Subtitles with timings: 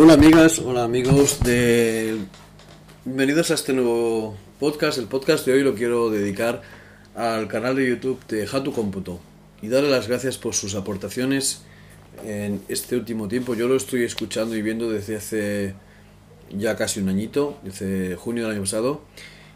[0.00, 2.18] Hola amigas, hola amigos de...
[3.04, 4.96] Bienvenidos a este nuevo podcast.
[4.96, 6.62] El podcast de hoy lo quiero dedicar
[7.16, 9.18] al canal de YouTube de Hatu Computo
[9.60, 11.62] y darle las gracias por sus aportaciones
[12.24, 13.56] en este último tiempo.
[13.56, 15.74] Yo lo estoy escuchando y viendo desde hace
[16.56, 19.00] ya casi un añito, desde junio del año pasado.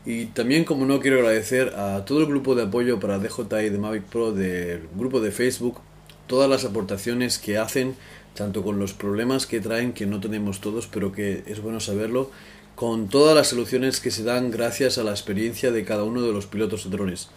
[0.04, 3.78] Y también, como no, quiero agradecer a todo el grupo de apoyo para DJI de
[3.78, 5.78] Mavic Pro del grupo de Facebook,
[6.26, 7.94] todas las aportaciones que hacen,
[8.34, 12.30] tanto con los problemas que traen, que no tenemos todos, pero que es bueno saberlo,
[12.74, 16.32] con todas las soluciones que se dan gracias a la experiencia de cada uno de
[16.32, 17.28] los pilotos de drones.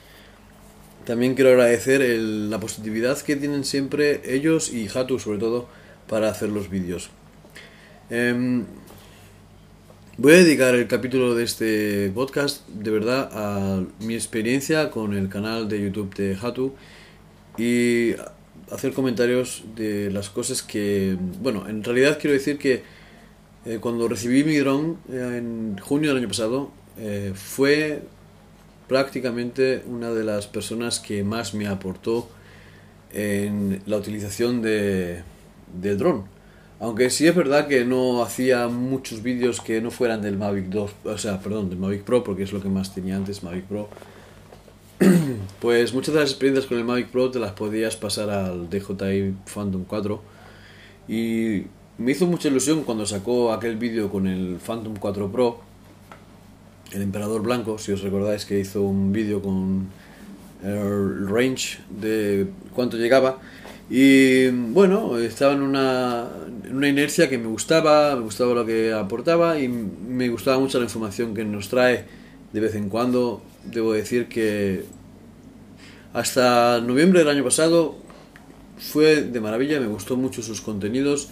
[1.05, 5.67] También quiero agradecer la positividad que tienen siempre ellos y Hatu sobre todo
[6.07, 7.09] para hacer los vídeos.
[8.09, 8.65] Em,
[10.17, 15.29] voy a dedicar el capítulo de este podcast de verdad a mi experiencia con el
[15.29, 16.73] canal de YouTube de Hatu
[17.57, 18.15] y
[18.71, 22.83] hacer comentarios de las cosas que, bueno, en realidad quiero decir que
[23.65, 28.03] eh, cuando recibí mi dron eh, en junio del año pasado eh, fue
[28.87, 32.29] prácticamente una de las personas que más me aportó
[33.11, 35.23] en la utilización de,
[35.81, 36.25] de dron.
[36.79, 40.91] Aunque sí es verdad que no hacía muchos vídeos que no fueran del Mavic 2,
[41.05, 43.89] o sea, perdón, del Mavic Pro, porque es lo que más tenía antes, Mavic Pro.
[45.59, 49.35] pues muchas de las experiencias con el Mavic Pro te las podías pasar al DJI
[49.53, 50.21] Phantom 4.
[51.07, 51.63] Y
[51.97, 55.75] me hizo mucha ilusión cuando sacó aquel vídeo con el Phantom 4 Pro
[56.91, 59.87] el emperador blanco, si os recordáis que hizo un vídeo con
[60.63, 63.39] el range de cuánto llegaba.
[63.89, 66.27] Y bueno, estaba en una,
[66.71, 70.85] una inercia que me gustaba, me gustaba lo que aportaba y me gustaba mucho la
[70.85, 72.05] información que nos trae
[72.51, 73.43] de vez en cuando.
[73.65, 74.85] Debo decir que
[76.15, 77.95] hasta noviembre del año pasado
[78.77, 81.27] fue de maravilla, me gustó mucho sus contenidos.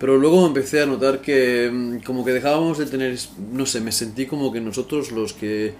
[0.00, 3.16] Pero luego empecé a notar que mm, como que dejábamos de tener,
[3.52, 5.74] no sé, me sentí como que nosotros los que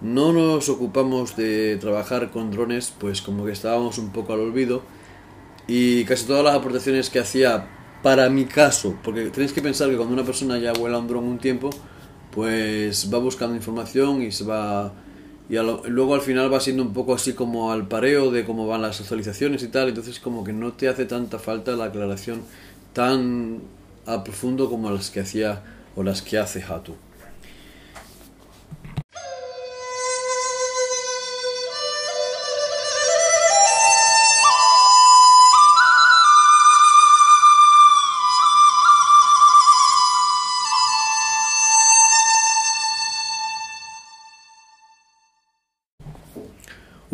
[0.00, 4.82] no nos ocupamos de trabajar con drones, pues como que estábamos un poco al olvido.
[5.66, 7.68] Y casi todas las aportaciones que hacía
[8.02, 11.24] para mi caso, porque tenéis que pensar que cuando una persona ya vuela un dron
[11.24, 11.68] un tiempo,
[12.30, 14.94] pues va buscando información y se va
[15.48, 18.82] y luego al final va siendo un poco así como al pareo de cómo van
[18.82, 22.42] las actualizaciones y tal, entonces como que no te hace tanta falta la aclaración
[22.92, 23.60] tan
[24.04, 25.62] a profundo como las que hacía
[25.96, 26.94] o las que hace Hatu.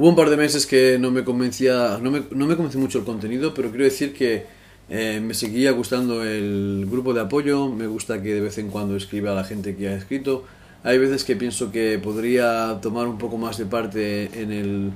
[0.04, 2.98] Hubo un par de meses que no me convencía, no me, no me convenció mucho
[2.98, 4.44] el contenido, pero quiero decir que
[4.90, 8.96] eh, me seguía gustando el grupo de apoyo, me gusta que de vez en cuando
[8.96, 10.44] escriba a la gente que ha escrito.
[10.82, 14.92] Hay veces que pienso que podría tomar un poco más de parte en el,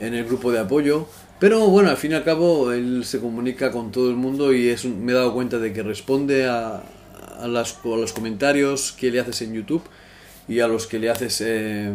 [0.00, 1.06] en el grupo de apoyo,
[1.38, 4.68] pero bueno, al fin y al cabo él se comunica con todo el mundo y
[4.68, 6.82] es me he dado cuenta de que responde a,
[7.40, 9.82] a, las, a los comentarios que le haces en YouTube
[10.48, 11.92] y a los que le haces, eh,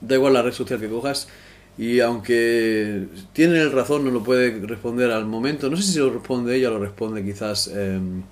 [0.00, 1.28] da igual la red social que cojas,
[1.78, 5.70] y aunque tiene el razón, no lo puede responder al momento.
[5.70, 7.68] No sé si lo responde ella, lo responde quizás.
[7.68, 8.22] Em,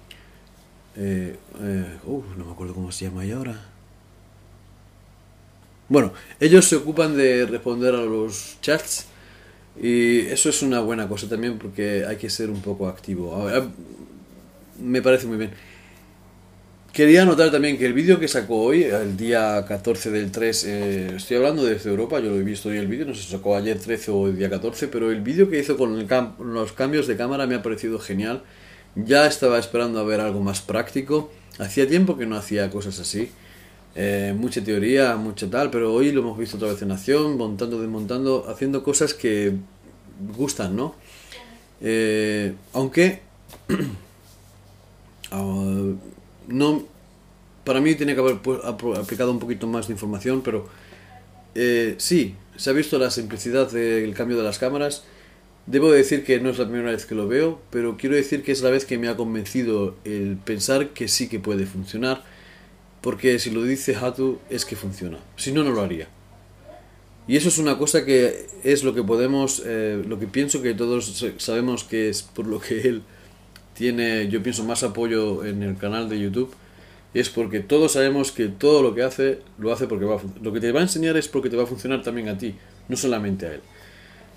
[0.97, 3.67] eh, eh, no me acuerdo cómo se llama ella ahora.
[5.89, 9.07] Bueno, ellos se ocupan de responder a los chats
[9.81, 13.49] y eso es una buena cosa también porque hay que ser un poco activo.
[14.79, 15.53] me parece muy bien.
[16.93, 21.13] Quería anotar también que el vídeo que sacó hoy, el día 14 del 3, eh,
[21.17, 23.55] estoy hablando desde Europa, yo lo he visto hoy el vídeo, no sé si sacó
[23.55, 26.09] ayer 13 o el día 14, pero el vídeo que hizo con
[26.39, 28.43] los cambios de cámara me ha parecido genial.
[28.97, 31.31] Ya estaba esperando a ver algo más práctico.
[31.61, 33.31] Hacía tiempo que no hacía cosas así.
[33.95, 37.81] Eh, mucha teoría, mucha tal, pero hoy lo hemos visto otra vez en acción, montando,
[37.81, 39.53] desmontando, haciendo cosas que
[40.37, 40.97] gustan, ¿no?
[41.81, 43.21] Eh, aunque...
[45.33, 45.95] Ah,
[46.51, 46.85] no
[47.65, 48.39] para mí tiene que haber
[48.97, 50.69] aplicado un poquito más de información, pero
[51.55, 55.05] eh, sí, se ha visto la simplicidad del cambio de las cámaras.
[55.67, 58.53] Debo decir que no es la primera vez que lo veo, pero quiero decir que
[58.53, 62.25] es la vez que me ha convencido el pensar que sí que puede funcionar,
[63.03, 66.09] porque si lo dice Hatu es que funciona, si no, no lo haría.
[67.29, 70.75] Y eso es una cosa que es lo que podemos, eh, lo que pienso que
[70.75, 73.03] todos sabemos que es por lo que él
[73.81, 76.55] tiene, yo pienso, más apoyo en el canal de YouTube,
[77.15, 80.53] es porque todos sabemos que todo lo que hace, lo hace porque va a Lo
[80.53, 82.55] que te va a enseñar es porque te va a funcionar también a ti,
[82.91, 83.63] no solamente a él.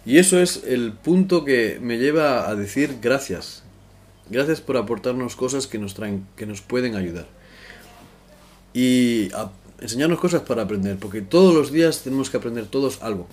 [0.05, 3.63] Y eso es el punto que me lleva a decir gracias.
[4.29, 7.27] Gracias por aportarnos cosas que nos traen, que nos pueden ayudar.
[8.73, 9.27] Y
[9.81, 13.27] enseñarnos cosas para aprender, porque todos los días tenemos que aprender todos algo.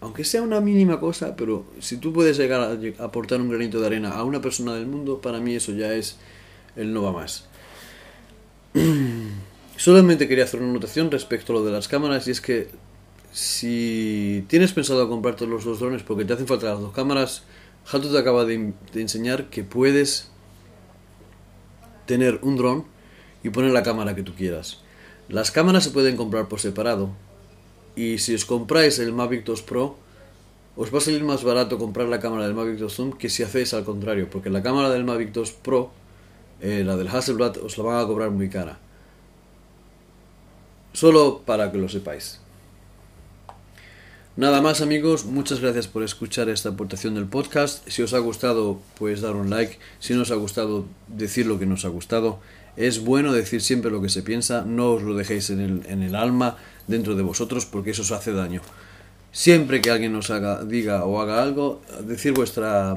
[0.00, 3.86] Aunque sea una mínima cosa, pero si tú puedes llegar a aportar un granito de
[3.86, 6.18] arena a una persona del mundo, para mí eso ya es
[6.76, 7.46] el no va más.
[9.76, 12.68] Solamente quería hacer una anotación respecto a lo de las cámaras y es que
[13.32, 17.42] si tienes pensado comprarte los dos drones porque te hacen falta las dos cámaras,
[17.90, 20.30] Hato te acaba de, enseñar que puedes
[22.04, 22.84] tener un dron
[23.42, 24.80] y poner la cámara que tú quieras.
[25.28, 27.10] Las cámaras se pueden comprar por separado
[27.98, 29.96] y si os compráis el Mavic 2 Pro
[30.76, 33.42] os va a salir más barato comprar la cámara del Mavic 2 Zoom que si
[33.42, 35.90] hacéis al contrario, porque la cámara del Mavic 2 Pro,
[36.60, 38.78] eh, la del Hasselblad, os la van a cobrar muy cara.
[40.92, 42.38] Solo para que lo sepáis.
[44.36, 47.84] Nada más amigos, muchas gracias por escuchar esta aportación del podcast.
[47.88, 49.80] Si os ha gustado, pues dar un like.
[49.98, 52.38] Si no os ha gustado, decir lo que nos ha gustado.
[52.78, 56.04] Es bueno decir siempre lo que se piensa, no os lo dejéis en el, en
[56.04, 58.62] el alma, dentro de vosotros, porque eso os hace daño.
[59.32, 62.96] Siempre que alguien os haga, diga o haga algo, decir vuestra,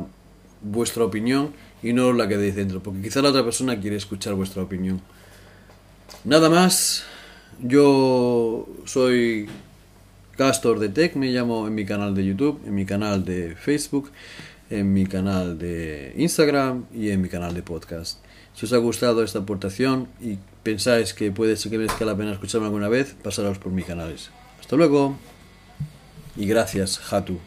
[0.62, 4.36] vuestra opinión y no la que deis dentro, porque quizá la otra persona quiere escuchar
[4.36, 5.02] vuestra opinión.
[6.26, 7.04] Nada más,
[7.60, 9.50] yo soy
[10.38, 14.12] Castor de Tech, me llamo en mi canal de YouTube, en mi canal de Facebook,
[14.70, 18.20] en mi canal de Instagram y en mi canal de podcast.
[18.54, 22.34] Si os ha gustado esta aportación y pensáis que puede ser que merezca la pena
[22.34, 24.30] escucharme alguna vez, pasaros por mis canales.
[24.60, 25.18] Hasta luego
[26.36, 27.40] y gracias, Hatu.